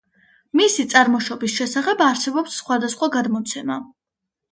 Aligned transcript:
მისი 0.59 0.85
წარმოშობის 0.93 1.57
შესახებ 1.59 2.01
არსებობს 2.05 2.55
სხვადასხვა 2.63 3.11
გადმოცემა. 3.17 3.79